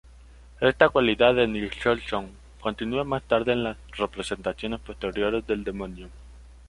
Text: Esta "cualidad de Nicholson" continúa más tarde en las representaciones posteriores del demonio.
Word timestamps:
Esta 0.61 0.89
"cualidad 0.89 1.35
de 1.35 1.47
Nicholson" 1.47 2.31
continúa 2.59 3.03
más 3.03 3.21
tarde 3.21 3.51
en 3.51 3.63
las 3.63 3.77
representaciones 3.99 4.79
posteriores 4.79 5.45
del 5.45 5.63
demonio. 5.63 6.07